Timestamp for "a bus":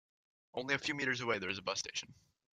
1.59-1.77